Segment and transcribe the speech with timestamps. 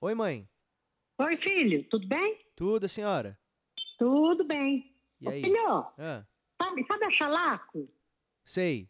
[0.00, 0.48] Oi, mãe.
[1.18, 2.38] Oi, filho, tudo bem?
[2.56, 3.38] Tudo, senhora?
[3.98, 4.94] Tudo bem.
[5.20, 5.42] E Ô, aí?
[5.42, 5.68] filho,
[5.98, 6.24] Ah,
[6.60, 7.88] sabe, sabe a Chalaco?
[8.44, 8.88] sei.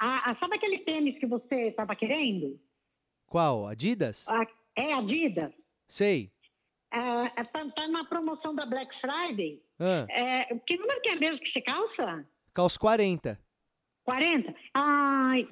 [0.00, 2.60] A, a- sabe aquele tênis que você estava querendo?
[3.26, 3.66] Qual?
[3.66, 4.26] Adidas?
[4.28, 5.52] A- é Adidas?
[5.88, 6.32] Sei.
[6.92, 9.62] É, é, tá, tá na promoção da Black Friday.
[9.78, 12.26] Ah, É, que número que é mesmo que você calça?
[12.54, 13.38] calço 40.
[14.04, 14.54] 40?
[14.74, 15.42] Ai,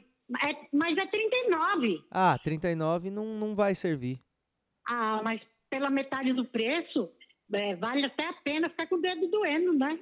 [0.42, 2.04] é- mas é 39.
[2.10, 4.20] Ah, 39 não, não vai servir.
[4.88, 7.10] Ah, mas pela metade do preço,
[7.52, 9.98] é, vale até a pena ficar com o dedo doendo, né?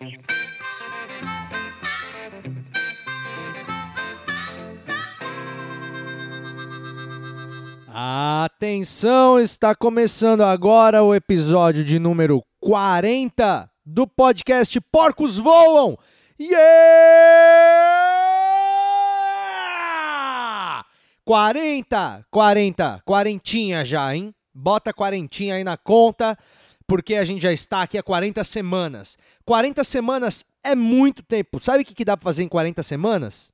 [7.96, 15.96] Atenção, está começando agora o episódio de número 40 do podcast Porcos Voam.
[16.38, 17.64] Yeah!
[21.24, 24.34] 40, 40, quarentinha já, hein?
[24.54, 26.38] Bota quarentinha aí na conta,
[26.86, 29.18] porque a gente já está aqui há 40 semanas.
[29.44, 31.62] 40 semanas é muito tempo.
[31.62, 33.52] Sabe o que, que dá pra fazer em 40 semanas?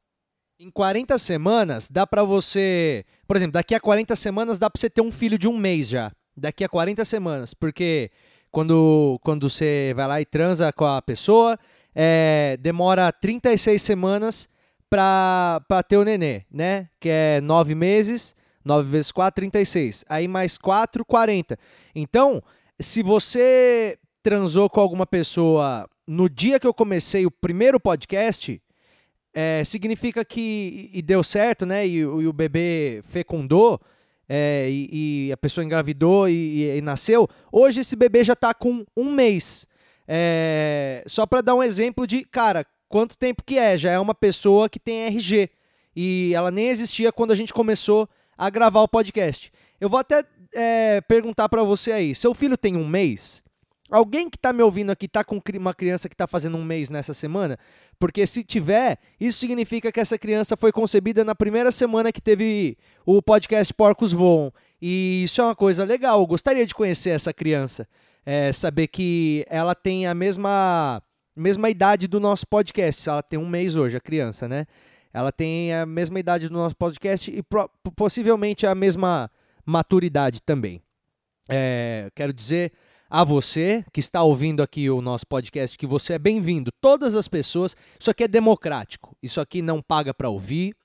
[0.58, 4.90] Em 40 semanas dá pra você, por exemplo, daqui a 40 semanas dá pra você
[4.90, 6.12] ter um filho de um mês já.
[6.36, 8.10] Daqui a 40 semanas, porque
[8.50, 11.58] quando quando você vai lá e transa com a pessoa,
[11.94, 14.48] é, demora 36 semanas
[14.88, 16.88] pra ter o nenê, né?
[16.98, 20.04] Que é 9 meses, 9 vezes 4, 36.
[20.08, 21.58] Aí mais 4, 40.
[21.94, 22.42] Então,
[22.78, 28.60] se você transou com alguma pessoa no dia que eu comecei o primeiro podcast,
[29.32, 31.86] é, significa que e deu certo, né?
[31.86, 33.80] E, e o bebê fecundou,
[34.28, 37.28] é, e, e a pessoa engravidou e, e- nasceu.
[37.50, 39.66] Hoje esse bebê já tá com um mês.
[40.06, 43.76] É, só para dar um exemplo de, cara, quanto tempo que é?
[43.78, 45.50] Já é uma pessoa que tem RG.
[45.94, 48.08] E ela nem existia quando a gente começou
[48.40, 49.52] a gravar o podcast.
[49.78, 50.24] Eu vou até
[50.54, 53.44] é, perguntar para você aí: seu filho tem um mês?
[53.90, 56.88] Alguém que tá me ouvindo aqui tá com uma criança que tá fazendo um mês
[56.88, 57.58] nessa semana?
[57.98, 62.78] Porque se tiver, isso significa que essa criança foi concebida na primeira semana que teve
[63.04, 64.52] o podcast Porcos Voam.
[64.80, 66.20] E isso é uma coisa legal.
[66.20, 67.86] Eu gostaria de conhecer essa criança.
[68.24, 71.02] É, saber que ela tem a mesma,
[71.36, 73.06] mesma idade do nosso podcast.
[73.06, 74.66] Ela tem um mês hoje, a criança, né?
[75.12, 77.42] Ela tem a mesma idade do nosso podcast e
[77.96, 79.30] possivelmente a mesma
[79.66, 80.82] maturidade também.
[81.48, 82.72] É, quero dizer
[83.08, 86.70] a você que está ouvindo aqui o nosso podcast que você é bem-vindo.
[86.80, 89.16] Todas as pessoas, isso aqui é democrático.
[89.20, 90.76] Isso aqui não paga para ouvir.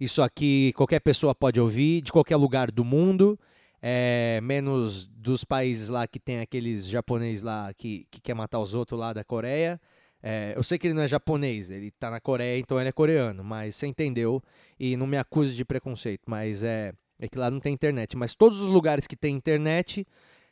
[0.00, 3.38] Isso aqui qualquer pessoa pode ouvir de qualquer lugar do mundo,
[3.82, 8.74] é, menos dos países lá que tem aqueles japoneses lá que, que quer matar os
[8.74, 9.78] outros lá da Coreia.
[10.22, 12.92] É, eu sei que ele não é japonês, ele tá na Coreia, então ele é
[12.92, 14.42] coreano, mas você entendeu
[14.78, 18.16] e não me acuse de preconceito, mas é, é que lá não tem internet.
[18.16, 20.06] Mas todos os lugares que tem internet,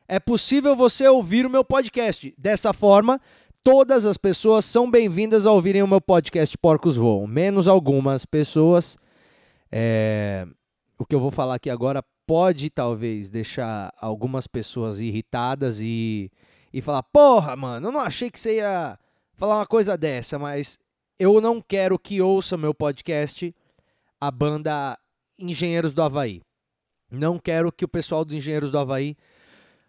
[0.08, 2.32] é possível você ouvir o meu podcast.
[2.38, 3.20] Dessa forma,
[3.64, 8.96] todas as pessoas são bem-vindas a ouvirem o meu podcast Porcos Voam, menos algumas pessoas.
[9.70, 10.46] É,
[10.96, 16.30] o que eu vou falar aqui agora pode talvez deixar algumas pessoas irritadas e,
[16.72, 18.96] e falar: Porra, mano, eu não achei que você ia
[19.36, 20.78] falar uma coisa dessa, mas
[21.18, 23.54] eu não quero que ouça meu podcast
[24.20, 24.98] a banda
[25.38, 26.40] Engenheiros do Havaí.
[27.10, 29.16] Não quero que o pessoal do Engenheiros do Havaí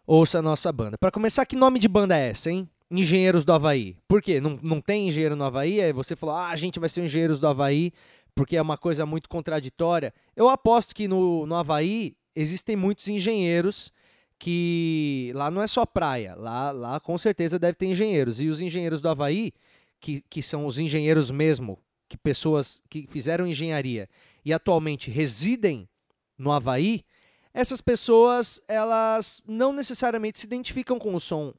[0.06, 0.98] ouça a nossa banda.
[0.98, 2.70] Para começar, que nome de banda é essa, hein?
[2.92, 3.98] Engenheiros do Havaí.
[4.08, 4.40] Por quê?
[4.40, 5.82] Não, não tem engenheiro no Havaí?
[5.82, 7.92] Aí você falou, ah, a gente vai ser Engenheiros do Havaí,
[8.36, 10.14] porque é uma coisa muito contraditória.
[10.36, 13.92] Eu aposto que no, no Havaí existem muitos engenheiros
[14.40, 18.40] que lá não é só praia, lá, lá com certeza deve ter engenheiros.
[18.40, 19.52] E os engenheiros do Havaí,
[20.00, 24.08] que, que são os engenheiros mesmo, que pessoas que fizeram engenharia
[24.46, 25.90] e atualmente residem
[26.38, 27.04] no Havaí,
[27.54, 31.54] essas pessoas elas não necessariamente se identificam com o som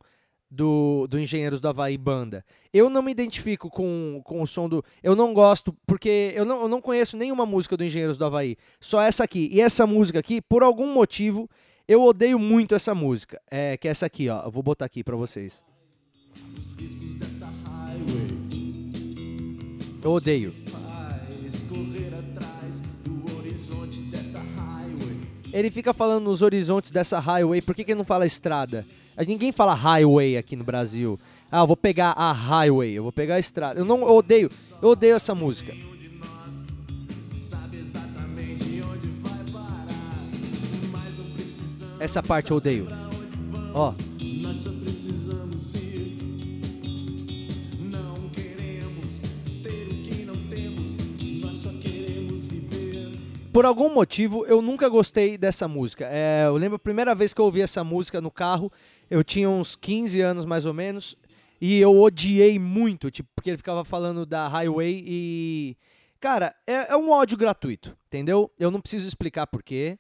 [0.51, 2.45] do, do Engenheiros do Havaí Banda.
[2.73, 4.83] Eu não me identifico com, com o som do.
[5.03, 8.57] Eu não gosto, porque eu não, eu não conheço nenhuma música do Engenheiros do Havaí.
[8.81, 9.49] Só essa aqui.
[9.53, 11.51] E essa música aqui, por algum motivo,
[11.89, 13.41] eu odeio muito essa música.
[13.51, 14.45] É, que é essa aqui, ó.
[14.45, 15.65] Eu vou botar aqui pra vocês.
[20.03, 20.55] Eu odeio.
[25.51, 27.63] Ele fica falando nos horizontes dessa highway.
[27.63, 28.87] Por que, que ele não fala estrada?
[29.27, 31.19] Ninguém fala highway aqui no Brasil.
[31.51, 33.81] Ah, eu vou pegar a highway, eu vou pegar a estrada.
[33.81, 34.51] Eu não eu odeio,
[34.81, 35.75] eu odeio essa música.
[42.01, 42.89] Essa parte eu odeio.
[43.75, 43.93] Ó.
[53.59, 56.09] por algum motivo, eu nunca gostei dessa música.
[56.09, 58.71] É, eu lembro a primeira vez que eu ouvi essa música no carro,
[59.11, 61.17] eu tinha uns 15 anos mais ou menos,
[61.61, 65.77] e eu odiei muito, tipo, porque ele ficava falando da Highway e.
[66.21, 68.49] Cara, é, é um ódio gratuito, entendeu?
[68.61, 69.99] Eu não preciso explicar porquê.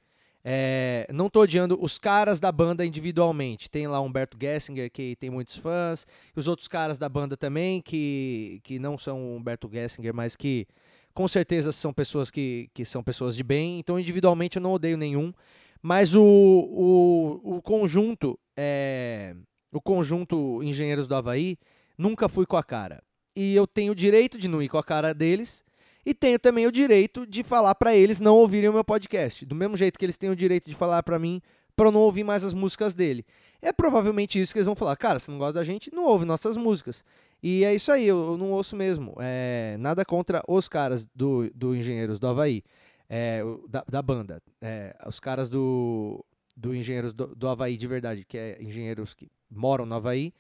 [0.50, 3.71] É, não tô odiando os caras da banda individualmente.
[3.71, 7.83] Tem lá Humberto Gessinger, que tem muitos fãs, e os outros caras da banda também,
[7.83, 10.67] que, que não são Humberto Gessinger, mas que
[11.12, 13.79] com certeza são pessoas que, que são pessoas de bem.
[13.79, 15.35] Então, individualmente, eu não odeio nenhum.
[15.83, 19.37] Mas o, o, o conjunto, é,
[19.71, 21.59] o conjunto Engenheiros do Havaí,
[21.99, 23.03] nunca fui com a cara.
[23.37, 25.62] E eu tenho o direito de não ir com a cara deles
[26.08, 29.44] e tenho também o direito de falar para eles não ouvirem o meu podcast.
[29.44, 31.38] Do mesmo jeito que eles têm o direito de falar para mim
[31.76, 33.26] para não ouvir mais as músicas dele.
[33.60, 34.96] É provavelmente isso que eles vão falar.
[34.96, 37.05] Cara, se não gosta da gente, não ouve nossas músicas.
[37.43, 39.16] E é isso aí, eu, eu não ouço mesmo.
[39.20, 42.64] É, nada contra os caras do, do Engenheiros do Havaí,
[43.06, 44.43] é, da, da, banda.
[44.62, 46.25] É, os caras do,
[46.56, 50.32] do Engenheiros do, do Havaí de verdade, que é engenheiros que moram no Havaí.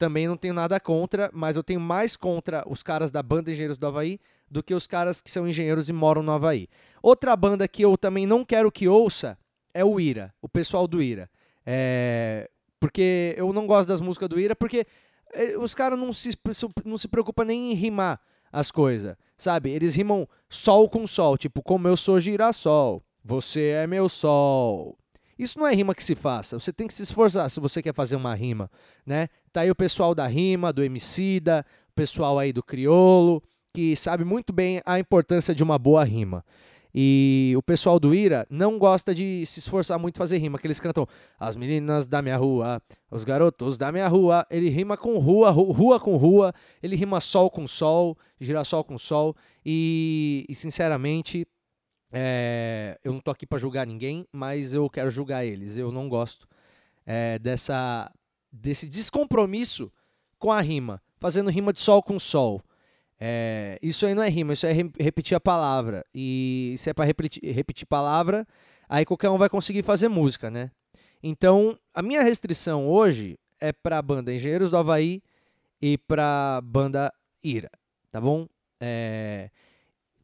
[0.00, 3.76] Também não tenho nada contra, mas eu tenho mais contra os caras da banda Engenheiros
[3.76, 4.18] do Havaí
[4.50, 6.68] do que os caras que são engenheiros e moram no Havaí.
[7.02, 9.36] Outra banda que eu também não quero que ouça
[9.74, 11.28] é o Ira, o pessoal do Ira.
[11.66, 12.48] É,
[12.80, 14.86] porque eu não gosto das músicas do Ira, porque
[15.34, 16.30] é, os caras não se,
[16.82, 18.18] não se preocupam nem em rimar
[18.50, 19.68] as coisas, sabe?
[19.68, 24.96] Eles rimam sol com sol, tipo, como eu sou girassol, você é meu sol.
[25.40, 27.94] Isso não é rima que se faça, você tem que se esforçar se você quer
[27.94, 28.70] fazer uma rima,
[29.06, 29.28] né?
[29.50, 33.42] Tá aí o pessoal da rima, do Emicida, o pessoal aí do criolo,
[33.72, 36.44] que sabe muito bem a importância de uma boa rima.
[36.94, 40.78] E o pessoal do Ira não gosta de se esforçar muito fazer rima, que eles
[40.78, 41.06] cantam
[41.38, 44.46] as meninas da minha rua, os garotos da minha rua.
[44.50, 46.52] Ele rima com rua, rua com rua,
[46.82, 49.34] ele rima sol com sol, girassol com sol.
[49.64, 51.46] E, e sinceramente,
[52.12, 55.76] é, eu não tô aqui para julgar ninguém, mas eu quero julgar eles.
[55.76, 56.46] Eu não gosto
[57.06, 58.10] é, dessa
[58.52, 59.92] desse descompromisso
[60.38, 62.60] com a rima, fazendo rima de sol com sol.
[63.18, 66.04] É, isso aí não é rima, isso é re repetir a palavra.
[66.14, 68.46] E se é para repetir, repetir palavra,
[68.88, 70.70] aí qualquer um vai conseguir fazer música, né?
[71.22, 75.22] Então, a minha restrição hoje é para a banda Engenheiros do Havaí
[75.80, 77.12] e para a banda
[77.44, 77.70] Ira,
[78.10, 78.46] tá bom?
[78.80, 79.50] É...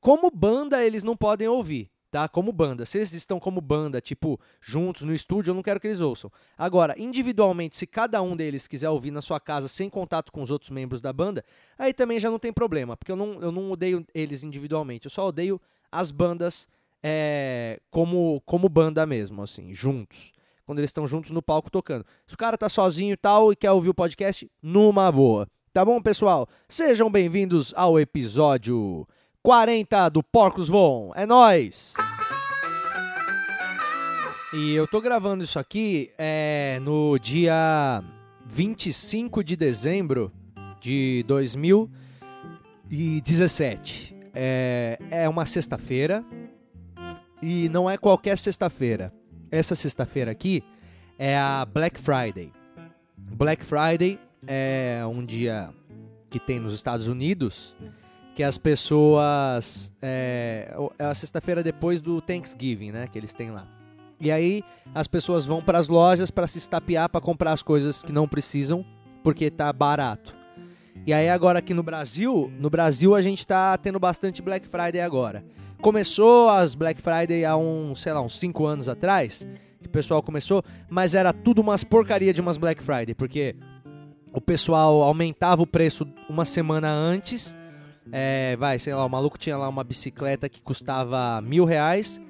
[0.01, 2.27] Como banda, eles não podem ouvir tá?
[2.27, 2.87] Como banda.
[2.87, 6.33] Se eles estão como banda, tipo, juntos no estúdio, eu não quero que eles ouçam.
[6.57, 10.51] Agora, individualmente, se cada um deles quiser ouvir na sua casa sem contato com os
[10.51, 11.45] outros membros da banda,
[11.79, 15.11] aí também já não tem problema, porque eu não, eu não odeio eles individualmente, eu
[15.11, 15.61] só odeio
[15.93, 16.67] as bandas
[17.03, 20.33] é, como, como banda mesmo, assim, juntos.
[20.65, 22.05] Quando eles estão juntos no palco tocando.
[22.27, 25.47] Se o cara tá sozinho e tal e quer ouvir o podcast, numa boa.
[25.73, 26.49] Tá bom, pessoal?
[26.67, 29.07] Sejam bem-vindos ao episódio
[29.47, 31.13] 40 do Porcos Voam.
[31.15, 31.95] É nós.
[34.53, 38.03] E eu tô gravando isso aqui é, no dia
[38.45, 40.33] 25 de dezembro
[40.81, 44.17] de 2017.
[44.35, 46.25] É, é uma sexta-feira
[47.41, 49.13] e não é qualquer sexta-feira.
[49.49, 50.65] Essa sexta-feira aqui
[51.17, 52.53] é a Black Friday.
[53.17, 55.73] Black Friday é um dia
[56.29, 57.77] que tem nos Estados Unidos
[58.37, 59.91] que as pessoas.
[60.03, 63.09] É, é a sexta-feira depois do Thanksgiving, né?
[63.11, 63.67] Que eles têm lá.
[64.21, 64.63] E aí
[64.95, 68.29] as pessoas vão para as lojas para se estapear para comprar as coisas que não
[68.29, 68.85] precisam,
[69.25, 70.37] porque tá barato.
[71.07, 75.01] E aí agora aqui no Brasil, no Brasil a gente tá tendo bastante Black Friday
[75.01, 75.43] agora.
[75.81, 79.47] Começou as Black Friday há um, sei lá, uns 5 anos atrás,
[79.81, 83.57] que o pessoal começou, mas era tudo umas porcaria de umas Black Friday, porque
[84.33, 87.57] o pessoal aumentava o preço uma semana antes
[88.13, 92.21] é, vai, sei lá, o maluco tinha lá uma bicicleta que custava mil reais.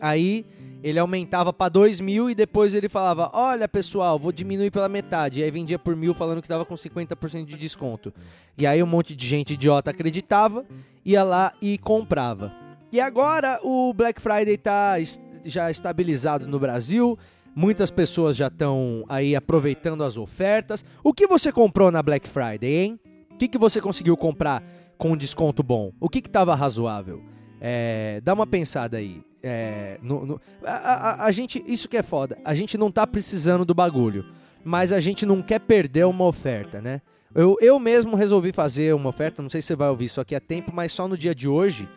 [0.00, 0.44] Aí
[0.82, 5.40] ele aumentava para dois mil e depois ele falava: Olha pessoal, vou diminuir pela metade.
[5.40, 8.12] E aí vendia por mil falando que tava com 50% de desconto.
[8.56, 10.64] E aí um monte de gente idiota acreditava,
[11.04, 12.52] ia lá e comprava.
[12.92, 14.96] E agora o Black Friday tá
[15.44, 17.18] já estabilizado no Brasil.
[17.56, 20.84] Muitas pessoas já estão aí aproveitando as ofertas.
[21.02, 23.00] O que você comprou na Black Friday, hein?
[23.30, 24.62] O que, que você conseguiu comprar
[24.98, 25.92] com desconto bom?
[26.00, 27.22] O que estava razoável?
[27.60, 29.22] É, dá uma pensada aí.
[29.42, 32.38] É, no, no, a, a, a, gente, isso que é foda.
[32.44, 34.24] A gente não tá precisando do bagulho,
[34.64, 37.02] mas a gente não quer perder uma oferta, né?
[37.34, 40.34] Eu, eu mesmo resolvi fazer uma oferta, não sei se você vai ouvir isso aqui
[40.34, 41.88] a tempo, mas só no dia de hoje.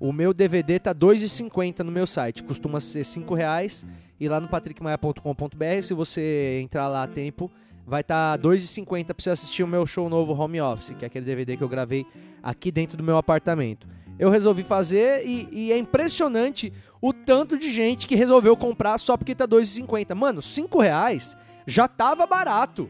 [0.00, 3.86] O meu DVD tá R$ 2,50 no meu site, costuma ser R$ reais
[4.18, 7.50] e lá no patrickmaia.com.br, se você entrar lá a tempo,
[7.86, 11.06] vai estar tá 2,50 para você assistir o meu show novo Home Office, que é
[11.06, 12.06] aquele DVD que eu gravei
[12.42, 13.86] aqui dentro do meu apartamento.
[14.18, 19.16] eu resolvi fazer e, e é impressionante o tanto de gente que resolveu comprar só
[19.16, 20.14] porque tá 2,50.
[20.14, 21.36] Mano, 5 reais
[21.66, 22.88] já tava barato.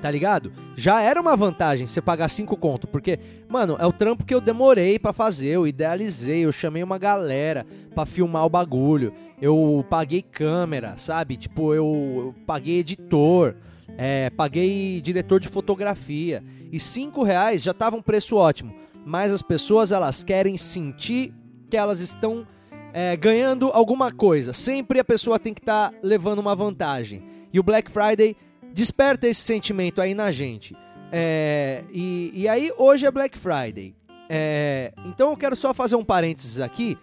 [0.00, 0.52] Tá ligado?
[0.76, 4.40] Já era uma vantagem você pagar 5 conto, porque, mano, é o trampo que eu
[4.40, 9.12] demorei para fazer, eu idealizei, eu chamei uma galera para filmar o bagulho,
[9.42, 11.36] eu paguei câmera, sabe?
[11.36, 11.84] Tipo, eu,
[12.16, 13.56] eu paguei editor,
[13.96, 18.72] é, paguei diretor de fotografia, e 5 reais já tava um preço ótimo,
[19.04, 21.34] mas as pessoas, elas querem sentir
[21.68, 22.46] que elas estão
[22.92, 27.58] é, ganhando alguma coisa, sempre a pessoa tem que estar tá levando uma vantagem, e
[27.58, 28.36] o Black Friday
[28.72, 30.76] desperta esse sentimento aí na gente.
[31.10, 33.94] É, e, e, aí, hoje é Black Friday.
[34.28, 36.98] É, então eu quero só fazer um parênteses aqui,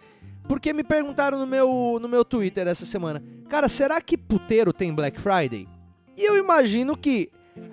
[0.48, 4.94] porque me perguntaram no meu, no meu Twitter essa semana: Cara, será que puteiro tem
[4.94, 5.68] Black Friday?
[6.16, 7.30] E eu imagino que,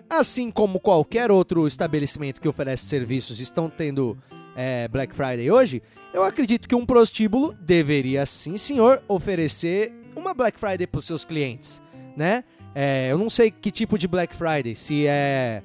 [0.08, 4.16] assim como qualquer outro estabelecimento que oferece serviços estão tendo
[4.56, 5.82] é, Black Friday hoje,
[6.12, 11.25] eu acredito que um prostíbulo deveria, sim senhor, oferecer uma Black Friday para os seus
[11.25, 11.82] clientes,
[12.16, 12.44] né?
[12.75, 15.62] É, eu não sei que tipo de Black Friday, se é,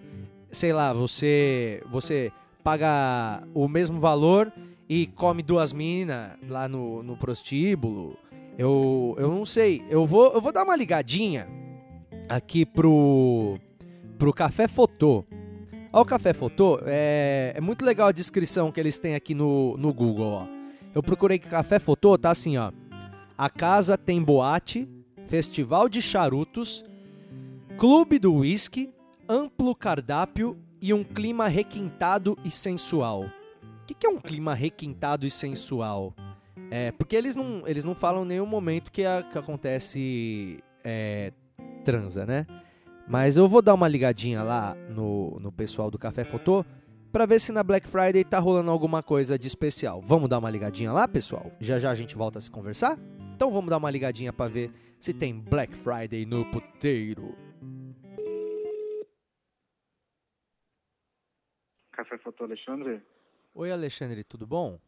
[0.52, 2.32] sei lá, você você
[2.64, 4.52] paga o mesmo valor
[4.90, 8.18] e come duas minas lá no, no prostíbulo.
[8.58, 9.84] Eu, eu não sei.
[9.90, 11.48] Eu vou, eu vou dar uma ligadinha
[12.28, 13.58] aqui pro,
[14.18, 15.24] pro Café Fotô.
[15.94, 19.78] Ó, o Café Fotô, é, é muito legal a descrição que eles têm aqui no,
[19.78, 20.48] no Google, ó.
[20.94, 22.72] Eu procurei que Café Fotô, tá assim, ó.
[23.38, 24.90] A casa tem boate,
[25.28, 26.84] festival de charutos,
[27.78, 28.92] Clube do Whisky,
[29.30, 33.26] amplo cardápio e um clima requintado e sensual.
[33.26, 36.16] O que, que é um clima requintado e sensual?
[36.72, 41.32] É, porque eles não, eles não falam em nenhum momento que, a, que acontece é,
[41.86, 42.48] transa, né?
[43.08, 46.66] Mas eu vou dar uma ligadinha lá no, no pessoal do Café Fotô
[47.12, 50.02] para ver se na Black Friday tá rolando alguma coisa de especial.
[50.02, 51.52] Vamos dar uma ligadinha lá, pessoal?
[51.60, 52.98] Já já a gente volta a se conversar?
[53.36, 57.47] Então vamos dar uma ligadinha para ver se tem Black Friday no puteiro.
[61.98, 63.02] Café Foto Alexandre?
[63.56, 64.80] Oi, Alexandre, tudo bom?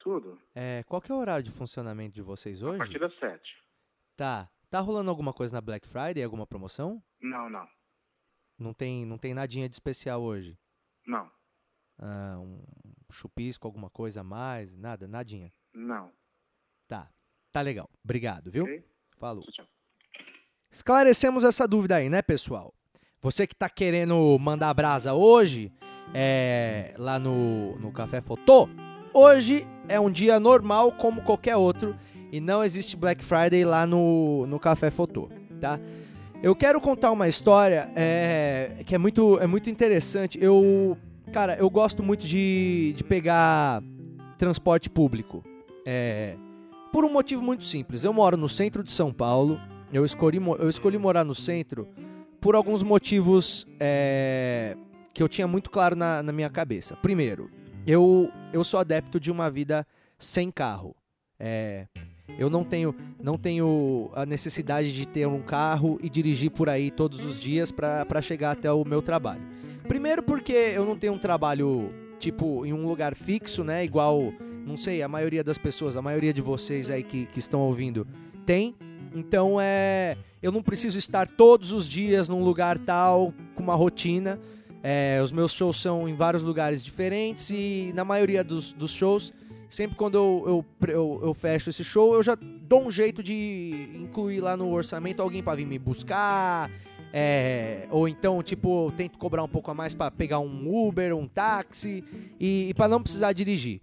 [0.00, 0.36] Tudo.
[0.52, 2.74] É, qual que é o horário de funcionamento de vocês hoje?
[2.74, 3.40] A partir das 7.
[4.16, 4.50] Tá.
[4.68, 6.20] Tá rolando alguma coisa na Black Friday?
[6.24, 7.00] Alguma promoção?
[7.20, 7.68] Não, não.
[8.58, 10.58] Não tem, não tem nadinha de especial hoje?
[11.06, 11.30] Não.
[11.96, 12.60] Ah, um
[13.08, 14.76] chupisco, alguma coisa a mais?
[14.76, 15.06] Nada?
[15.06, 15.52] Nadinha?
[15.72, 16.12] Não.
[16.88, 17.08] Tá.
[17.52, 17.88] Tá legal.
[18.02, 18.64] Obrigado, viu?
[18.64, 18.84] Ok?
[19.16, 19.44] Falou.
[19.44, 19.66] Tchau, tchau.
[20.72, 22.74] Esclarecemos essa dúvida aí, né, pessoal?
[23.22, 25.72] Você que tá querendo mandar brasa hoje,
[26.14, 28.68] é, lá no, no Café Fotô,
[29.12, 31.94] hoje é um dia normal como qualquer outro
[32.30, 35.28] e não existe Black Friday lá no, no Café Fotô,
[35.60, 35.80] tá?
[36.42, 40.38] Eu quero contar uma história é, que é muito, é muito interessante.
[40.40, 40.96] Eu,
[41.32, 43.82] cara, eu gosto muito de, de pegar
[44.36, 45.42] transporte público.
[45.84, 46.36] É,
[46.92, 48.04] por um motivo muito simples.
[48.04, 49.60] Eu moro no centro de São Paulo.
[49.92, 51.88] Eu escolhi, eu escolhi morar no centro
[52.40, 54.76] por alguns motivos é,
[55.18, 56.94] que eu tinha muito claro na, na minha cabeça.
[56.94, 57.50] Primeiro,
[57.84, 59.84] eu, eu sou adepto de uma vida
[60.16, 60.94] sem carro.
[61.40, 61.88] É,
[62.38, 66.88] eu não tenho, não tenho a necessidade de ter um carro e dirigir por aí
[66.88, 69.42] todos os dias para chegar até o meu trabalho.
[69.88, 73.84] Primeiro porque eu não tenho um trabalho tipo em um lugar fixo, né?
[73.84, 74.32] Igual,
[74.64, 78.06] não sei, a maioria das pessoas, a maioria de vocês aí que, que estão ouvindo
[78.46, 78.76] tem.
[79.12, 84.38] Então é, eu não preciso estar todos os dias num lugar tal com uma rotina.
[84.82, 89.32] É, os meus shows são em vários lugares diferentes e na maioria dos, dos shows,
[89.68, 93.90] sempre quando eu, eu, eu, eu, fecho esse show, eu já dou um jeito de
[93.94, 96.70] incluir lá no orçamento alguém para vir me buscar.
[97.12, 101.26] É, ou então, tipo, tento cobrar um pouco a mais para pegar um Uber, um
[101.26, 102.04] táxi
[102.38, 103.80] e, e para não precisar dirigir.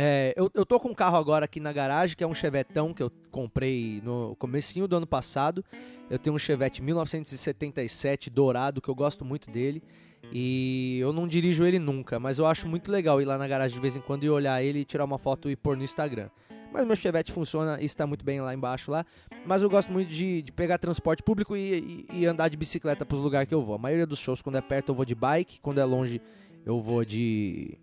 [0.00, 2.94] É, eu, eu tô com um carro agora aqui na garagem, que é um Chevetão
[2.94, 5.64] que eu comprei no comecinho do ano passado.
[6.08, 9.82] Eu tenho um Chevette 1977 dourado, que eu gosto muito dele.
[10.32, 13.74] E eu não dirijo ele nunca, mas eu acho muito legal ir lá na garagem
[13.74, 16.28] de vez em quando e olhar ele, tirar uma foto e pôr no Instagram.
[16.72, 19.04] Mas meu Chevette funciona e está muito bem lá embaixo lá.
[19.46, 23.06] Mas eu gosto muito de, de pegar transporte público e, e, e andar de bicicleta
[23.06, 23.74] para os lugares que eu vou.
[23.74, 25.60] A maioria dos shows, quando é perto, eu vou de bike.
[25.60, 26.20] Quando é longe,
[26.66, 27.78] eu vou de,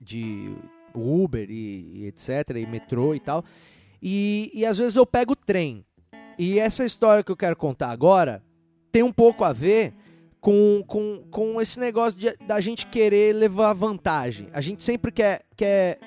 [0.00, 0.54] de
[0.94, 2.56] Uber e, e etc.
[2.56, 3.44] E metrô e tal.
[4.02, 5.84] E, e às vezes eu pego trem.
[6.38, 8.42] E essa história que eu quero contar agora
[8.90, 9.92] tem um pouco a ver
[10.40, 14.48] com, com, com esse negócio de, da gente querer levar vantagem.
[14.52, 15.98] A gente sempre quer, quer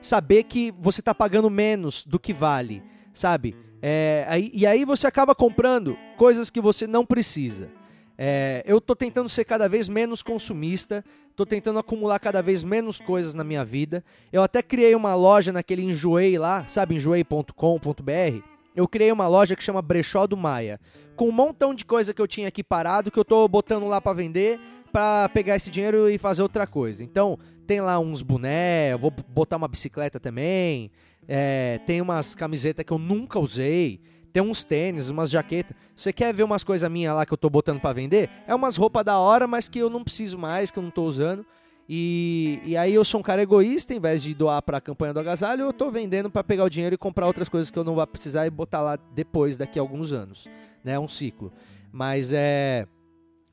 [0.00, 2.82] saber que você está pagando menos do que vale,
[3.12, 3.54] sabe?
[3.80, 7.68] É, aí, e aí você acaba comprando coisas que você não precisa.
[8.16, 13.00] É, eu tô tentando ser cada vez menos consumista, tô tentando acumular cada vez menos
[13.00, 14.04] coisas na minha vida.
[14.32, 18.51] Eu até criei uma loja naquele Enjoei lá, sabe, enjoei.com.br.
[18.74, 20.80] Eu criei uma loja que chama Brechó do Maia,
[21.14, 24.00] com um montão de coisa que eu tinha aqui parado que eu tô botando lá
[24.00, 24.58] para vender,
[24.90, 27.04] para pegar esse dinheiro e fazer outra coisa.
[27.04, 30.90] Então, tem lá uns boné, eu vou botar uma bicicleta também,
[31.28, 34.00] é, tem umas camisetas que eu nunca usei
[34.32, 35.76] tem uns tênis, umas jaquetas.
[35.94, 38.30] Você quer ver umas coisas minhas lá que eu tô botando para vender?
[38.46, 41.04] É umas roupas da hora, mas que eu não preciso mais, que eu não tô
[41.04, 41.44] usando.
[41.88, 45.12] E, e aí eu sou um cara egoísta, em vez de doar para a campanha
[45.12, 47.84] do agasalho, eu tô vendendo para pegar o dinheiro e comprar outras coisas que eu
[47.84, 50.48] não vou precisar e botar lá depois, daqui a alguns anos.
[50.84, 50.98] Né?
[50.98, 51.52] Um ciclo.
[51.90, 52.86] Mas é.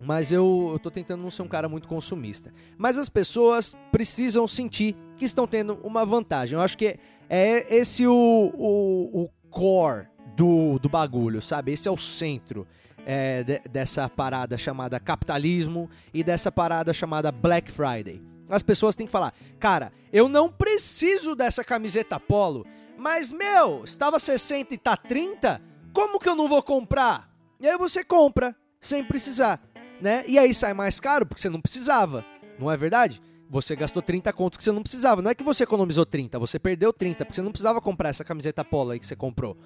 [0.01, 2.53] Mas eu, eu tô tentando não ser um cara muito consumista.
[2.77, 6.55] Mas as pessoas precisam sentir que estão tendo uma vantagem.
[6.55, 6.97] Eu acho que
[7.29, 10.07] é esse o, o, o core
[10.37, 11.73] do, do bagulho, sabe?
[11.73, 12.65] Esse é o centro
[13.05, 18.21] é, de, dessa parada chamada capitalismo e dessa parada chamada Black Friday.
[18.49, 22.65] As pessoas têm que falar, cara, eu não preciso dessa camiseta polo,
[22.97, 25.61] mas meu, estava 60 e tá 30,
[25.93, 27.29] como que eu não vou comprar?
[27.59, 29.61] E aí você compra, sem precisar,
[30.01, 30.23] né?
[30.27, 32.25] E aí sai mais caro porque você não precisava,
[32.57, 33.21] não é verdade?
[33.51, 35.23] Você gastou 30 contos que você não precisava.
[35.23, 38.23] Não é que você economizou 30, você perdeu 30, porque você não precisava comprar essa
[38.23, 39.57] camiseta polo aí que você comprou.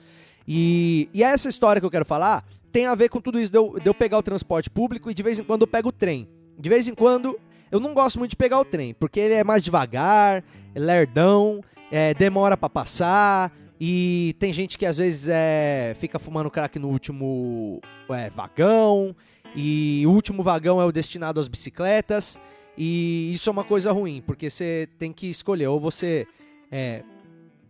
[0.48, 3.58] E, e essa história que eu quero falar tem a ver com tudo isso de
[3.58, 5.92] eu, de eu pegar o transporte público e de vez em quando eu pego o
[5.92, 6.28] trem.
[6.58, 7.40] De vez em quando
[7.72, 10.44] eu não gosto muito de pegar o trem, porque ele é mais devagar,
[10.76, 13.52] é lerdão, é, demora para passar.
[13.80, 19.16] E tem gente que às vezes é, fica fumando crack no último é, vagão.
[19.56, 22.40] E o último vagão é o destinado às bicicletas.
[22.78, 25.68] E isso é uma coisa ruim, porque você tem que escolher.
[25.68, 26.26] Ou você
[26.72, 27.04] é,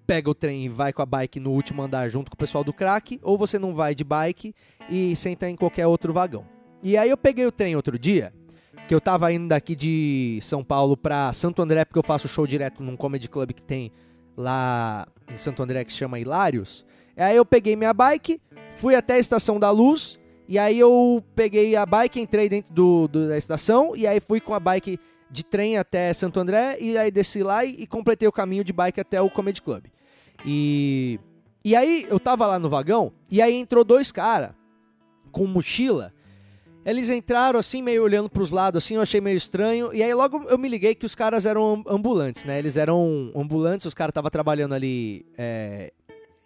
[0.05, 2.63] pega o trem e vai com a bike no último andar junto com o pessoal
[2.63, 4.53] do crack, ou você não vai de bike
[4.89, 6.45] e senta em qualquer outro vagão.
[6.81, 8.33] E aí eu peguei o trem outro dia,
[8.87, 12.45] que eu tava indo daqui de São Paulo pra Santo André, porque eu faço show
[12.45, 13.91] direto num comedy club que tem
[14.35, 16.85] lá em Santo André que chama Hilários.
[17.15, 18.41] Aí eu peguei minha bike,
[18.75, 23.07] fui até a Estação da Luz, e aí eu peguei a bike, entrei dentro do,
[23.07, 24.99] do da estação, e aí fui com a bike
[25.33, 28.71] de trem até Santo André e aí desci lá e, e, completei o caminho de
[28.71, 29.85] bike até o Comedy Club.
[30.45, 31.19] E
[31.65, 34.51] e aí eu tava lá no vagão e aí entrou dois caras
[35.31, 36.13] com mochila.
[36.85, 39.91] Eles entraram assim meio olhando para os lados assim, eu achei meio estranho.
[39.91, 42.59] E aí logo eu me liguei que os caras eram ambulantes, né?
[42.59, 45.91] Eles eram ambulantes, os caras estavam trabalhando ali é,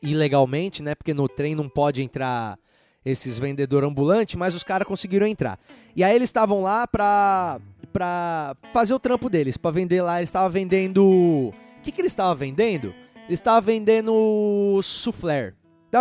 [0.01, 0.95] ilegalmente, né?
[0.95, 2.57] Porque no trem não pode entrar
[3.03, 5.59] esses vendedor ambulante, mas os caras conseguiram entrar.
[5.95, 7.59] E aí eles estavam lá pra
[7.91, 10.19] pra fazer o trampo deles, para vender lá.
[10.19, 11.03] Eles estavam vendendo.
[11.03, 12.93] O que, que eles estavam vendendo?
[13.27, 15.53] Eles estavam vendendo soufflé.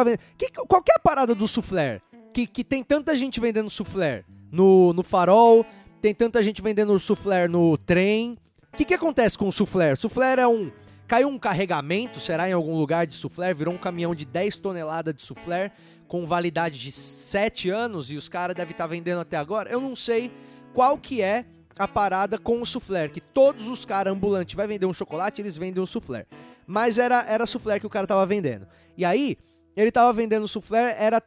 [0.05, 0.18] Vend...
[0.37, 2.01] Que, qual que é a parada do soufflé?
[2.33, 5.64] Que, que tem tanta gente vendendo soufflé no, no farol,
[6.01, 8.37] tem tanta gente vendendo soufflé no trem.
[8.72, 9.94] O que, que acontece com o soufflé?
[9.96, 10.70] Soufflé é um.
[11.09, 15.14] Caiu um carregamento, será em algum lugar de soufflé, virou um caminhão de 10 toneladas
[15.14, 15.70] de soufflé
[16.09, 19.70] com validade de 7 anos e os caras devem estar tá vendendo até agora.
[19.70, 20.33] Eu não sei
[20.75, 21.44] qual que é
[21.79, 25.57] a parada com o soufflé, que todos os caras ambulantes vai vender um chocolate, eles
[25.57, 26.27] vendem um soufflé.
[26.67, 28.67] Mas era era soufflé que o cara tava vendendo.
[28.97, 29.37] E aí,
[29.77, 31.23] ele tava vendendo soufflé, era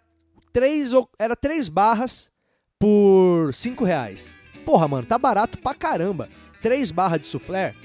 [0.52, 2.32] três, era três barras
[2.80, 4.36] por cinco reais.
[4.66, 6.30] Porra, mano, tá barato pra caramba.
[6.62, 7.76] Três barras de soufflé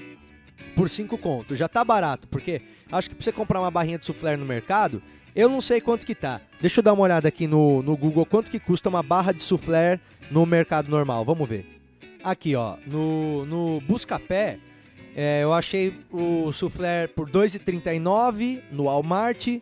[0.75, 1.55] por cinco conto.
[1.55, 5.01] Já tá barato, porque acho que pra você comprar uma barrinha de soufflé no mercado,
[5.35, 6.41] eu não sei quanto que tá.
[6.59, 9.43] Deixa eu dar uma olhada aqui no, no Google, quanto que custa uma barra de
[9.43, 9.99] soufflé
[10.31, 11.23] no mercado normal.
[11.23, 11.74] Vamos ver.
[12.25, 14.57] Aqui, ó, no, no Buscapé,
[15.15, 19.59] é, eu achei o soufflé por 2,39 no Walmart.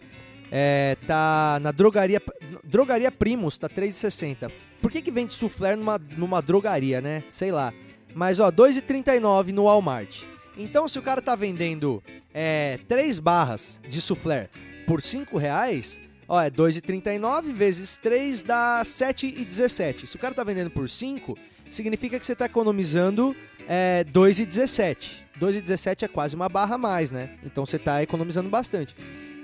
[0.50, 2.22] É, tá na drogaria
[2.64, 4.50] drogaria Primus, tá 3,60.
[4.82, 7.26] Por que que vende soufflé numa, numa drogaria, né?
[7.30, 7.74] Sei lá.
[8.16, 10.24] Mas ó, 2,39 no Walmart.
[10.58, 12.02] Então se o cara tá vendendo
[12.34, 14.50] é, 3 barras de soufflé
[14.88, 16.00] por 5 reais,
[16.30, 20.06] ó, é 2,39 vezes 3 dá 7,17.
[20.06, 21.38] Se o cara tá vendendo por 5,
[21.72, 23.36] significa que você está economizando
[23.68, 25.24] é, 2,17.
[25.40, 27.38] 2,17 é quase uma barra a mais, né?
[27.44, 28.96] Então você está economizando bastante.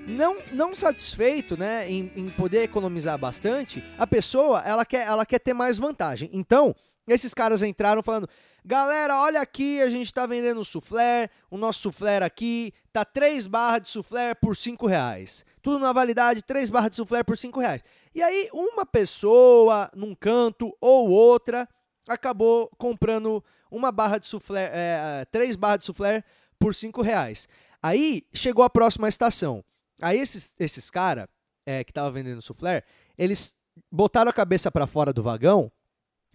[0.06, 5.38] Não, não satisfeito né, em, em poder economizar bastante, a pessoa ela quer, ela quer
[5.38, 6.30] ter mais vantagem.
[6.32, 6.74] Então,
[7.06, 8.28] esses caras entraram falando:
[8.64, 13.82] Galera, olha aqui, a gente está vendendo soufflé, o nosso soufflé aqui tá 3 barras
[13.82, 15.44] de soufflé por 5 reais.
[15.62, 17.82] Tudo na validade, 3 barras de soufflé por 5 reais.
[18.14, 21.68] E aí, uma pessoa num canto ou outra
[22.08, 26.24] acabou comprando uma barra de soufflé, é, três barras de soufflé
[26.58, 27.48] por cinco reais.
[27.82, 29.64] Aí chegou a próxima estação.
[30.02, 31.26] Aí esses, esses caras
[31.64, 32.82] é, que estavam vendendo soufflé,
[33.16, 33.56] eles
[33.90, 35.70] botaram a cabeça para fora do vagão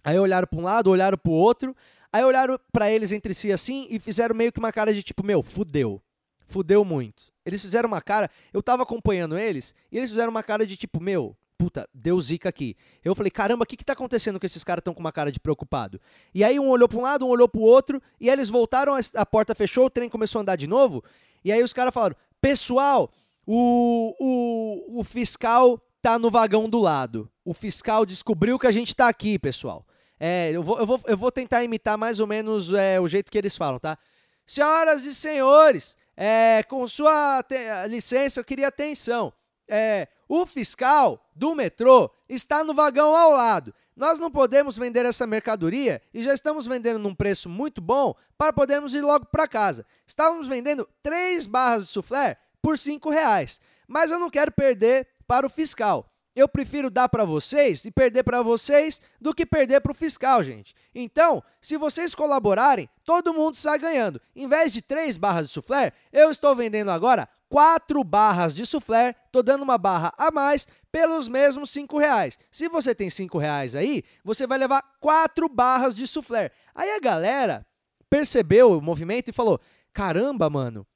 [0.06, 1.74] Aí olharam para um lado, olharam para o outro,
[2.12, 5.26] aí olharam para eles entre si assim e fizeram meio que uma cara de tipo,
[5.26, 6.00] meu, fudeu.
[6.46, 7.24] Fudeu muito.
[7.44, 11.02] Eles fizeram uma cara, eu tava acompanhando eles, e eles fizeram uma cara de tipo,
[11.02, 12.76] meu, puta, deu zica aqui.
[13.04, 15.32] Eu falei, caramba, o que que tá acontecendo que esses caras estão com uma cara
[15.32, 16.00] de preocupado?
[16.34, 18.94] E aí um olhou para um lado, um olhou para o outro, e eles voltaram,
[19.14, 21.02] a porta fechou, o trem começou a andar de novo,
[21.44, 23.10] e aí os caras falaram, pessoal,
[23.46, 27.30] o, o, o fiscal tá no vagão do lado.
[27.44, 29.86] O fiscal descobriu que a gente tá aqui, pessoal.
[30.18, 33.30] É, eu vou, eu vou, eu vou tentar imitar mais ou menos é, o jeito
[33.30, 33.98] que eles falam, tá?
[34.46, 37.44] Senhoras e senhores, é, com sua
[37.88, 39.32] licença, eu queria atenção.
[39.68, 43.74] É, o fiscal do metrô está no vagão ao lado.
[43.96, 48.52] Nós não podemos vender essa mercadoria e já estamos vendendo num preço muito bom para
[48.52, 49.86] podermos ir logo para casa.
[50.06, 55.46] Estávamos vendendo três barras de soufflé por cinco reais, mas eu não quero perder para
[55.46, 59.90] o fiscal eu prefiro dar para vocês e perder para vocês do que perder para
[59.90, 60.74] o fiscal, gente.
[60.94, 64.20] Então, se vocês colaborarem, todo mundo sai ganhando.
[64.36, 69.14] Em vez de três barras de soufflé, eu estou vendendo agora quatro barras de soufflé,
[69.26, 72.38] estou dando uma barra a mais pelos mesmos cinco reais.
[72.50, 76.50] Se você tem cinco reais aí, você vai levar quatro barras de soufflé.
[76.74, 77.66] Aí a galera
[78.10, 79.60] percebeu o movimento e falou:
[79.92, 80.86] caramba, mano,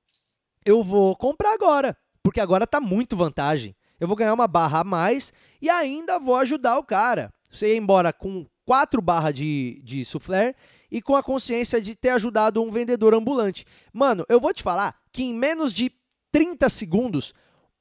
[0.65, 4.85] eu vou comprar agora, porque agora tá muito vantagem eu vou ganhar uma barra a
[4.85, 7.33] mais e ainda vou ajudar o cara.
[7.51, 10.55] Você ir embora com quatro barras de, de soufflé
[10.91, 13.65] e com a consciência de ter ajudado um vendedor ambulante.
[13.93, 15.93] Mano, eu vou te falar que em menos de
[16.33, 17.35] 30 segundos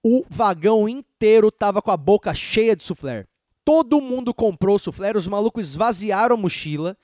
[0.04, 3.26] o vagão inteiro tava com a boca cheia de soufflé.
[3.66, 6.98] Todo mundo comprou soufflé, os malucos esvaziaram a mochila,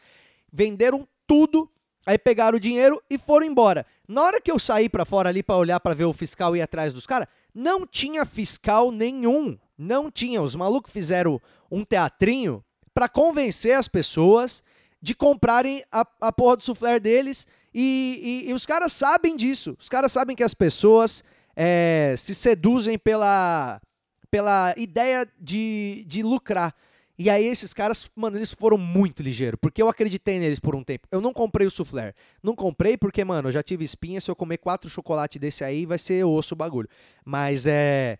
[0.52, 1.70] venderam tudo,
[2.06, 3.86] aí pegaram o dinheiro e foram embora.
[4.08, 6.62] Na hora que eu saí para fora ali para olhar para ver o fiscal ir
[6.62, 9.58] atrás dos caras, não tinha fiscal nenhum.
[9.78, 10.42] Não tinha.
[10.42, 14.64] Os malucos fizeram um teatrinho para convencer as pessoas
[15.02, 17.46] de comprarem a, a porra do soufflé deles.
[17.74, 19.76] E, e, e, os caras sabem disso.
[19.78, 21.24] Os caras sabem que as pessoas
[21.56, 23.82] é, se seduzem pela,
[24.30, 26.76] pela ideia de, de lucrar.
[27.18, 30.84] E aí esses caras, mano, eles foram muito ligeiros, porque eu acreditei neles por um
[30.84, 31.08] tempo.
[31.10, 32.14] Eu não comprei o soufflé.
[32.44, 35.86] Não comprei porque, mano, eu já tive espinha, se eu comer quatro chocolates desse aí,
[35.86, 36.90] vai ser osso o bagulho.
[37.24, 38.18] Mas é...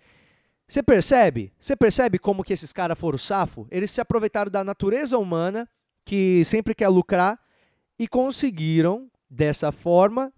[0.68, 1.54] Você percebe?
[1.60, 3.68] Você percebe como que esses caras foram safo?
[3.70, 5.70] Eles se aproveitaram da natureza humana,
[6.06, 7.40] que sempre quer lucrar,
[8.00, 10.34] e conseguiram, dessa forma,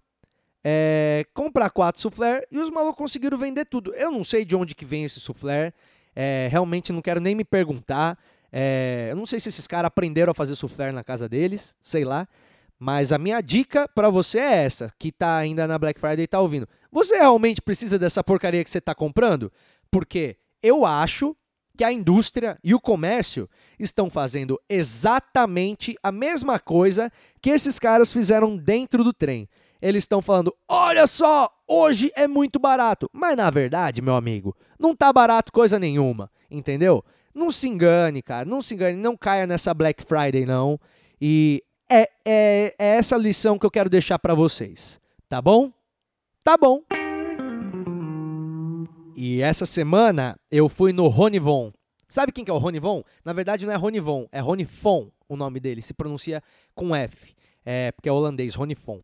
[0.70, 3.94] é, comprar quatro soufflé e os malucos conseguiram vender tudo.
[3.94, 5.72] Eu não sei de onde que vem esse soufflé,
[6.14, 8.18] é, realmente não quero nem me perguntar.
[8.52, 12.04] É, eu não sei se esses caras aprenderam a fazer soufflé na casa deles, sei
[12.04, 12.28] lá.
[12.78, 16.28] Mas a minha dica para você é essa, que tá ainda na Black Friday e
[16.28, 16.68] tá ouvindo.
[16.92, 19.50] Você realmente precisa dessa porcaria que você tá comprando?
[19.90, 21.34] Porque eu acho
[21.78, 28.12] que a indústria e o comércio estão fazendo exatamente a mesma coisa que esses caras
[28.12, 29.48] fizeram dentro do trem.
[29.80, 33.08] Eles estão falando: "Olha só, hoje é muito barato".
[33.12, 37.04] Mas na verdade, meu amigo, não tá barato coisa nenhuma, entendeu?
[37.34, 38.44] Não se engane, cara.
[38.44, 38.96] Não se engane.
[38.96, 40.78] Não caia nessa Black Friday, não.
[41.20, 45.00] E é, é, é essa lição que eu quero deixar para vocês.
[45.28, 45.72] Tá bom?
[46.42, 46.82] Tá bom.
[49.14, 51.72] E essa semana eu fui no Ronivon.
[52.08, 53.02] Sabe quem que é o Ronivon?
[53.24, 55.82] Na verdade não é Ronivon, é Ronifon o nome dele.
[55.82, 56.42] Se pronuncia
[56.74, 57.34] com F.
[57.64, 59.00] É, porque é holandês, Ronifon.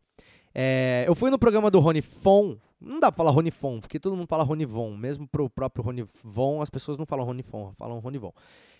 [0.55, 4.27] É, eu fui no programa do Ronifon não dá pra falar Ronifon, porque todo mundo
[4.27, 4.95] fala Ronivon.
[4.95, 8.31] Mesmo pro próprio Ronivon, as pessoas não falam Ronifon, falam Ronivon.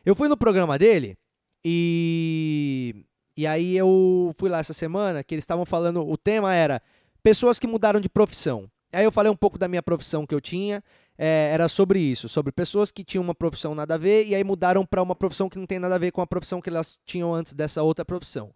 [0.05, 1.17] Eu fui no programa dele
[1.63, 3.05] e.
[3.37, 6.07] E aí eu fui lá essa semana que eles estavam falando.
[6.07, 6.81] O tema era
[7.21, 8.69] pessoas que mudaram de profissão.
[8.93, 10.81] Aí eu falei um pouco da minha profissão que eu tinha.
[11.17, 14.43] É, era sobre isso, sobre pessoas que tinham uma profissão nada a ver e aí
[14.43, 16.99] mudaram para uma profissão que não tem nada a ver com a profissão que elas
[17.05, 18.53] tinham antes dessa outra profissão.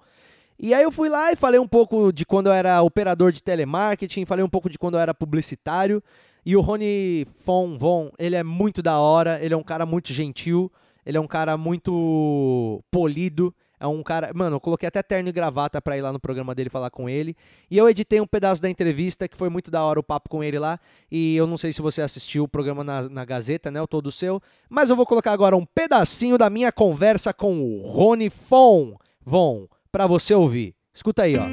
[0.62, 3.42] E aí eu fui lá e falei um pouco de quando eu era operador de
[3.42, 6.04] telemarketing, falei um pouco de quando eu era publicitário.
[6.46, 10.12] E o Rony Von Von, ele é muito da hora, ele é um cara muito
[10.12, 10.70] gentil,
[11.06, 14.32] ele é um cara muito polido, é um cara.
[14.36, 17.08] Mano, eu coloquei até terno e gravata pra ir lá no programa dele falar com
[17.08, 17.38] ele.
[17.72, 20.44] E eu editei um pedaço da entrevista, que foi muito da hora o papo com
[20.44, 20.78] ele lá.
[21.10, 23.82] E eu não sei se você assistiu o programa na, na Gazeta, né?
[23.82, 24.42] O todo seu.
[24.70, 28.98] Mas eu vou colocar agora um pedacinho da minha conversa com o Rony Von.
[29.26, 30.74] Von para você ouvir.
[30.94, 31.46] Escuta aí, ó.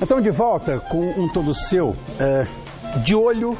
[0.00, 2.46] Estamos de volta com um todo seu, é,
[3.00, 3.56] de olho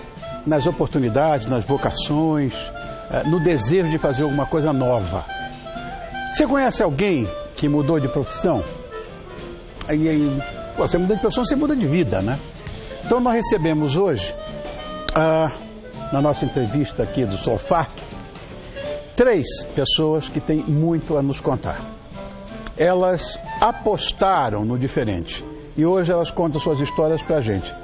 [0.46, 2.52] nas oportunidades, nas vocações,
[3.10, 5.24] é, no desejo de fazer alguma coisa nova.
[6.32, 8.62] Você conhece alguém que mudou de profissão?
[9.88, 10.42] Aí, aí
[10.76, 12.38] você muda de profissão, você muda de vida, né?
[13.04, 14.34] Então nós recebemos hoje,
[15.14, 15.50] ah,
[16.12, 17.88] na nossa entrevista aqui do Sofá,
[19.16, 21.80] três pessoas que têm muito a nos contar.
[22.76, 25.42] Elas apostaram no diferente
[25.76, 27.74] e hoje elas contam suas histórias pra gente.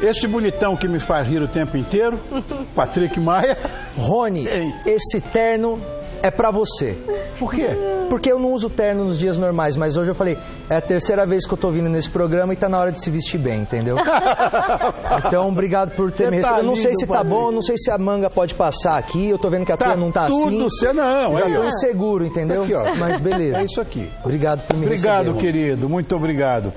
[0.00, 2.20] Este bonitão que me faz rir o tempo inteiro,
[2.74, 3.56] Patrick Maia.
[3.96, 4.46] Rony,
[4.86, 5.80] esse terno
[6.24, 6.96] é pra você.
[7.38, 7.68] Por quê?
[8.08, 10.38] Porque eu não uso terno nos dias normais, mas hoje eu falei,
[10.70, 12.98] é a terceira vez que eu tô vindo nesse programa e tá na hora de
[12.98, 13.96] se vestir bem, entendeu?
[15.26, 16.64] então, obrigado por ter Você me tá recebido.
[16.64, 19.38] Eu não sei se tá bom, não sei se a manga pode passar aqui, eu
[19.38, 20.62] tô vendo que a tua não tá tudo assim.
[20.62, 22.62] você não, Já aí, tô inseguro, entendeu?
[22.62, 22.94] Aqui, ó.
[22.94, 23.58] Mas beleza.
[23.64, 24.10] É isso aqui.
[24.24, 25.40] Obrigado por me Obrigado, receber.
[25.40, 25.88] querido.
[25.88, 26.72] Muito obrigado.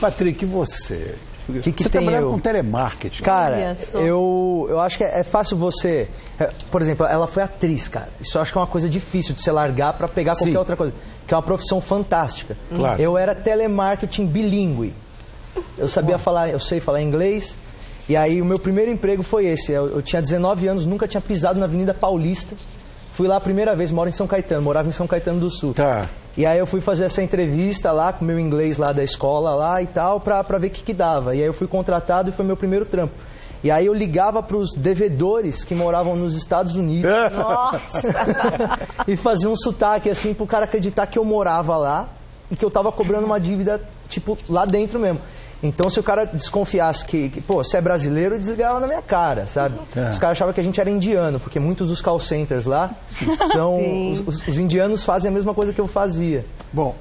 [0.00, 0.48] Patrick, e
[1.60, 1.70] você?
[1.70, 2.32] Que que você tem trabalhava eu?
[2.32, 3.22] com telemarketing.
[3.22, 6.08] Cara, eu, eu acho que é, é fácil você.
[6.38, 8.08] é, por exemplo, ela foi atriz, cara.
[8.20, 10.56] Isso eu acho que é uma coisa difícil de você largar pra pegar qualquer Sim.
[10.56, 10.92] outra coisa.
[11.26, 12.56] Que é uma profissão fantástica.
[12.74, 13.00] Claro.
[13.00, 14.94] Eu era telemarketing bilíngue.
[15.76, 17.58] Eu sabia falar, eu sei falar inglês.
[18.08, 19.72] E aí o meu primeiro emprego foi esse.
[19.72, 22.56] Eu, eu tinha 19 anos, nunca tinha pisado na Avenida Paulista.
[23.14, 25.74] Fui lá a primeira vez, moro em São Caetano, morava em São Caetano do Sul.
[25.74, 26.08] Tá.
[26.36, 29.54] E aí eu fui fazer essa entrevista lá com o meu inglês lá da escola
[29.54, 31.34] lá e tal, pra, pra ver o que, que dava.
[31.34, 33.12] E aí eu fui contratado e foi meu primeiro trampo.
[33.62, 37.10] E aí eu ligava pros devedores que moravam nos Estados Unidos
[39.06, 42.08] e fazia um sotaque assim pro cara acreditar que eu morava lá
[42.50, 45.20] e que eu tava cobrando uma dívida, tipo, lá dentro mesmo.
[45.62, 49.46] Então, se o cara desconfiasse que, que, pô, você é brasileiro, desligava na minha cara,
[49.46, 49.78] sabe?
[49.94, 50.10] É.
[50.10, 52.90] Os caras achavam que a gente era indiano, porque muitos dos call centers lá
[53.52, 54.10] são.
[54.10, 56.44] Os, os- os indianos fazem a mesma coisa que eu fazia.
[56.72, 56.94] Bom,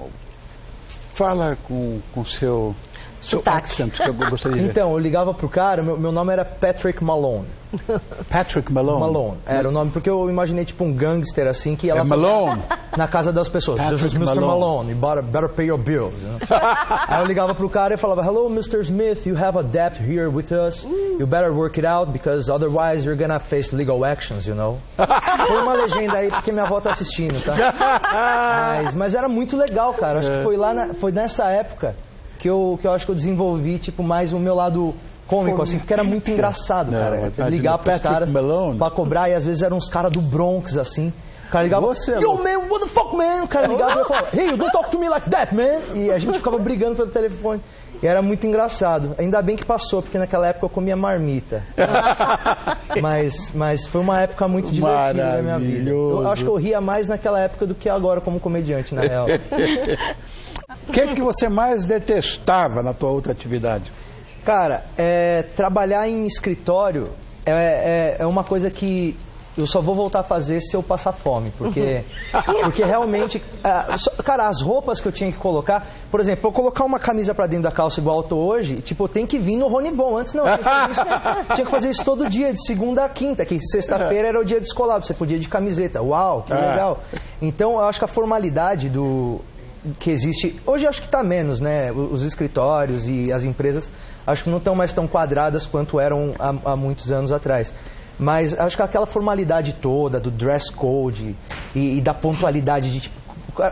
[1.14, 2.76] fala com o seu,
[3.22, 3.58] seu Sotaque.
[3.58, 4.72] accent que eu gostaria de ver.
[4.72, 7.46] Então, eu ligava pro cara, meu, meu nome era Patrick Malone.
[8.30, 9.00] Patrick Malone.
[9.00, 9.38] Malone.
[9.46, 12.62] Era o nome, porque eu imaginei tipo um gangster assim que ia É Malone.
[12.98, 13.78] na casa das pessoas.
[13.80, 14.42] Patrick This is Mr.
[14.42, 14.60] Malone.
[14.60, 16.22] Malone, you better, better pay your bills.
[16.22, 16.40] you know?
[17.08, 18.80] Aí eu ligava pro cara e falava, Hello, Mr.
[18.82, 20.84] Smith, you have a debt here with us.
[21.18, 24.78] You better work it out because otherwise you're gonna face legal actions, you know?
[24.98, 27.56] Põe uma legenda aí porque minha avó tá assistindo, tá?
[28.84, 30.20] Mas, mas era muito legal, cara.
[30.20, 31.96] Acho que foi lá, na- foi nessa época
[32.42, 34.96] que eu, que eu acho que eu desenvolvi, tipo, mais o meu lado
[35.28, 37.32] cômico, assim, porque era muito engraçado, Não, cara.
[37.38, 38.80] tá, Ligar pros Patrick caras Malone.
[38.80, 41.14] pra cobrar e às vezes eram uns caras do Bronx, assim.
[41.48, 43.44] O cara ligava, Você Yo, man, what the fuck, man?
[43.44, 45.82] O cara ligava e eu falava, Hey, you don't talk to me like that, man.
[45.94, 47.62] E a gente ficava brigando pelo telefone.
[48.02, 49.14] E era muito engraçado.
[49.20, 51.62] Ainda bem que passou, porque naquela época eu comia marmita.
[53.02, 55.90] mas, mas foi uma época muito divertida da minha vida.
[55.92, 59.28] Eu acho que eu ria mais naquela época do que agora como comediante, na real.
[60.88, 63.92] O que, que você mais detestava na tua outra atividade?
[64.46, 67.10] Cara, é, trabalhar em escritório
[67.46, 69.16] é, é, é uma coisa que
[69.58, 72.04] eu só vou voltar a fazer se eu passar fome, porque,
[72.64, 73.44] porque realmente,
[74.00, 77.36] só- cara, as roupas que eu tinha que colocar, por exemplo, eu colocar uma camisa
[77.36, 80.16] pra dentro da calça igual eu tô hoje, tipo, eu tenho que vir no Ronivon,
[80.18, 83.04] antes não, eu tinha que, fazer isso, tinha que fazer isso todo dia, de segunda
[83.04, 86.54] a quinta, que sexta-feira era o dia descolado, você podia ir de camiseta, uau, que
[86.54, 86.56] É.
[86.56, 87.00] legal.
[87.42, 89.42] Então, eu acho que a formalidade do,
[90.00, 90.60] que existe.
[90.66, 91.92] Hoje acho que está menos, né?
[91.92, 93.92] Os escritórios e as empresas
[94.26, 97.74] acho que não estão mais tão quadradas quanto eram há, há muitos anos atrás.
[98.20, 101.36] Mas acho que aquela formalidade toda do dress code
[101.74, 103.16] e, e da pontualidade de tipo,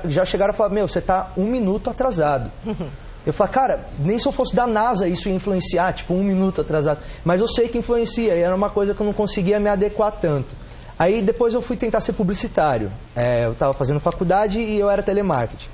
[0.06, 2.52] já chegaram a falar, meu, você tá um minuto atrasado.
[3.26, 6.62] Eu falo, cara, nem se eu fosse da NASA isso ia influenciar, tipo, um minuto
[6.62, 7.00] atrasado.
[7.24, 10.14] Mas eu sei que influencia, e era uma coisa que eu não conseguia me adequar
[10.14, 10.56] tanto.
[10.98, 12.92] Aí depois eu fui tentar ser publicitário.
[13.16, 15.70] É, eu estava fazendo faculdade e eu era telemarketing.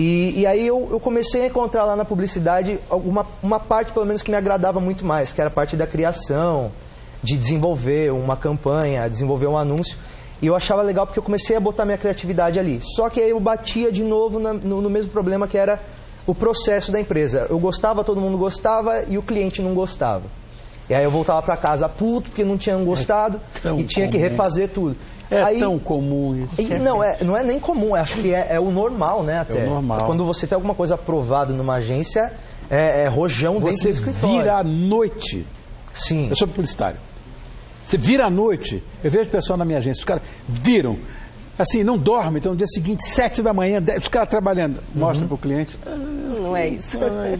[0.00, 4.06] E, e aí eu, eu comecei a encontrar lá na publicidade alguma, uma parte, pelo
[4.06, 6.70] menos, que me agradava muito mais, que era a parte da criação,
[7.20, 9.98] de desenvolver uma campanha, desenvolver um anúncio.
[10.40, 12.80] E eu achava legal porque eu comecei a botar minha criatividade ali.
[12.94, 15.80] Só que aí eu batia de novo na- no, no mesmo problema que era
[16.24, 17.48] o processo da empresa.
[17.50, 20.22] Eu gostava, todo mundo gostava e o cliente não gostava.
[20.88, 24.16] E aí eu voltava para casa puto porque não tinham gostado tão e tinha que
[24.16, 24.28] comum.
[24.30, 24.96] refazer tudo.
[25.30, 26.62] É Aí- tão comum isso.
[26.62, 29.40] e não, é, não é nem comum, acho que é, é o normal, né?
[29.40, 29.66] Até.
[29.66, 30.04] normal.
[30.06, 32.32] Quando você tem alguma coisa aprovada numa agência,
[32.70, 34.36] é, é rojão dentro Você do escritório.
[34.38, 35.46] vira à noite.
[35.92, 36.28] Sim.
[36.30, 36.98] Eu sou publicitário.
[37.84, 38.82] Você vira à noite.
[39.04, 40.98] Eu vejo pessoal na minha agência, os caras viram.
[41.58, 44.80] Assim, não dormem, então no dia seguinte, sete da manhã, dez, os caras trabalhando.
[44.94, 45.28] Mostra Uhum.
[45.28, 45.76] pro cliente.
[46.40, 46.96] Não é isso.
[47.02, 47.38] É, Ai.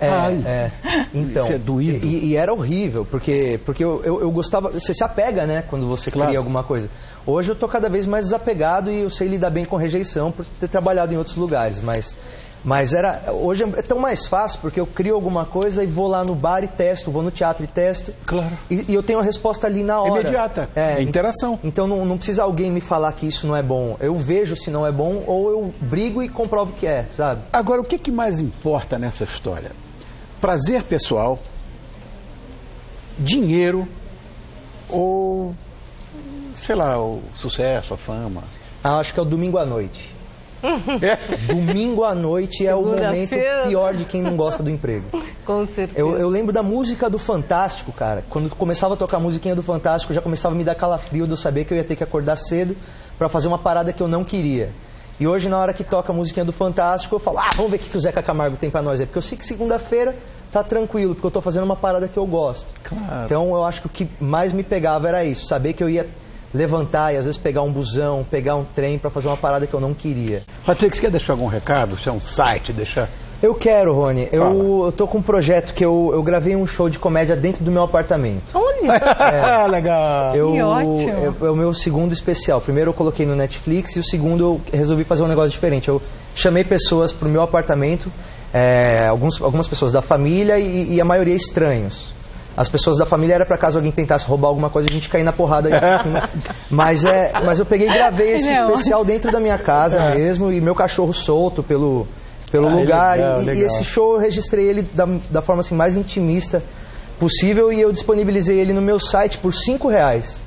[0.00, 0.70] É.
[1.14, 2.04] Então, Isso é doído.
[2.04, 4.70] E, e era horrível, porque, porque eu, eu, eu gostava.
[4.70, 6.28] Você se apega, né, quando você Claro.
[6.28, 6.90] cria alguma coisa.
[7.26, 10.44] Hoje eu tô cada vez mais desapegado e eu sei lidar bem com rejeição por
[10.44, 12.16] ter trabalhado em outros lugares, mas.
[12.64, 13.30] Mas era.
[13.30, 16.64] Hoje é tão mais fácil porque eu crio alguma coisa e vou lá no bar
[16.64, 18.12] e testo, vou no teatro e testo.
[18.24, 18.50] Claro.
[18.70, 20.22] E, e eu tenho a resposta ali na hora.
[20.22, 20.70] Imediata.
[20.74, 21.58] É interação.
[21.62, 23.96] Então não, não precisa alguém me falar que isso não é bom.
[24.00, 27.42] Eu vejo se não é bom ou eu brigo e comprovo que é, sabe?
[27.52, 29.72] Agora, o que, que mais importa nessa história?
[30.40, 31.38] Prazer pessoal,
[33.18, 33.86] dinheiro
[34.88, 35.54] ou
[36.54, 38.44] sei lá, o sucesso, a fama?
[38.82, 40.13] Ah, acho que é o domingo à noite.
[41.02, 41.52] É?
[41.52, 43.34] Domingo à noite é o momento
[43.66, 45.04] pior de quem não gosta do emprego.
[45.44, 45.98] Com certeza.
[45.98, 48.24] Eu, eu lembro da música do Fantástico, cara.
[48.30, 51.32] Quando começava a tocar a musiquinha do Fantástico, já começava a me dar calafrio de
[51.32, 52.76] eu saber que eu ia ter que acordar cedo
[53.18, 54.70] pra fazer uma parada que eu não queria.
[55.20, 57.76] E hoje, na hora que toca a musiquinha do Fantástico, eu falo, ah, vamos ver
[57.76, 59.06] o que o Zeca Camargo tem pra nós aí.
[59.06, 60.16] Porque eu sei que segunda-feira
[60.50, 62.66] tá tranquilo, porque eu tô fazendo uma parada que eu gosto.
[62.82, 63.24] Claro.
[63.24, 66.08] Então eu acho que o que mais me pegava era isso, saber que eu ia
[66.54, 69.74] levantar e às vezes pegar um busão, pegar um trem pra fazer uma parada que
[69.74, 70.42] eu não queria.
[70.64, 71.98] Patrick, você quer deixar algum recado?
[71.98, 73.08] Se é um site, deixar.
[73.42, 74.26] Eu quero, Rony.
[74.26, 74.54] Fala.
[74.54, 77.62] Eu, eu tô com um projeto que eu, eu gravei um show de comédia dentro
[77.62, 78.42] do meu apartamento.
[78.54, 80.34] Olha, Legal.
[80.34, 81.36] Eu, Que ótimo.
[81.42, 82.60] É, é o meu segundo especial.
[82.60, 85.88] Primeiro eu coloquei no Netflix e o segundo eu resolvi fazer um negócio diferente.
[85.88, 86.00] Eu
[86.34, 88.10] chamei pessoas pro meu apartamento,
[88.52, 92.14] é, alguns, algumas pessoas da família e, e a maioria estranhos.
[92.56, 95.24] As pessoas da família era pra caso alguém tentasse roubar alguma coisa, a gente cair
[95.24, 96.30] na porrada aí por cima.
[96.70, 100.52] Mas, é, mas eu peguei e gravei esse é especial dentro da minha casa mesmo
[100.52, 102.06] e meu cachorro solto pelo,
[102.52, 103.16] pelo Ah, lugar.
[103.16, 103.66] legal, e, e legal.
[103.66, 106.62] esse show eu registrei ele da, da forma assim, mais intimista
[107.18, 110.40] possível e eu disponibilizei ele no meu site por 5 reais.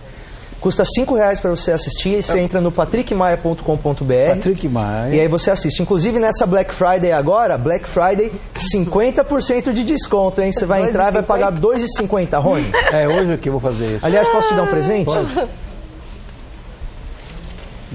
[0.60, 5.16] Custa 5 reais para você assistir, você entra no patrickmaia.com.br Patrick Maia.
[5.16, 5.82] e aí você assiste.
[5.82, 10.52] Inclusive nessa Black Friday agora, Black Friday, 50% de desconto, hein?
[10.52, 12.72] Você vai entrar e vai pagar 2,50, Rony.
[12.92, 14.06] É hoje que eu vou fazer isso.
[14.06, 15.06] Aliás, posso te dar um presente?
[15.06, 15.48] Pode.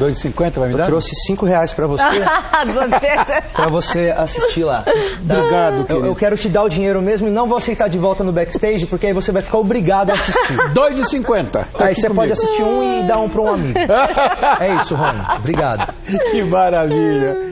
[0.03, 0.87] 2,50 vai me Eu dar?
[0.87, 2.03] trouxe 5 reais para você,
[3.53, 4.85] para você assistir lá.
[5.23, 6.07] Obrigado, Eu, querido.
[6.07, 8.87] eu quero te dar o dinheiro mesmo e não vou aceitar de volta no backstage,
[8.87, 10.57] porque aí você vai ficar obrigado a assistir.
[10.75, 11.51] 2,50.
[11.51, 12.15] Tá Aí aqui você comigo.
[12.15, 13.79] pode assistir um e dar um para um amigo.
[14.61, 15.23] É isso, Rony.
[15.39, 15.93] Obrigado.
[16.31, 17.52] Que maravilha.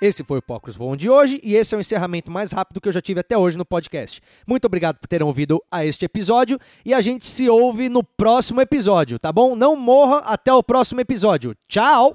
[0.00, 2.88] Esse foi o Pocos Voam de hoje e esse é o encerramento mais rápido que
[2.88, 4.20] eu já tive até hoje no podcast.
[4.46, 8.60] Muito obrigado por terem ouvido a este episódio e a gente se ouve no próximo
[8.60, 9.56] episódio, tá bom?
[9.56, 11.56] Não morra até o próximo episódio.
[11.66, 12.14] Tchau!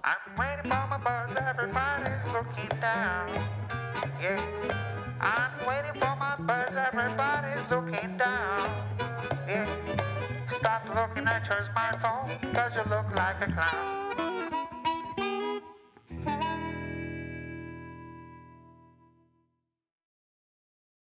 [10.93, 14.10] Looking at your smartphone, cause you look like a clown.